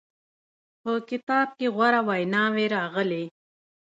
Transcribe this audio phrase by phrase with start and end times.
[0.81, 3.23] په کتاب کې غوره ویناوې راغلې.